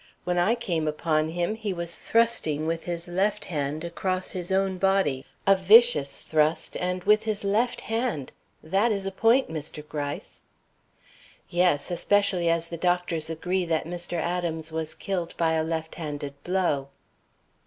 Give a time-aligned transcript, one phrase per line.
[0.23, 4.79] When I came upon him, he was thrusting with his left hand across his own
[4.79, 8.31] body a vicious thrust and with his left hand.
[8.63, 9.87] That is a point, Mr.
[9.87, 10.41] Gryce."
[11.49, 14.13] "Yes, especially as the doctors agree that Mr.
[14.13, 16.87] Adams was killed by a left handed blow."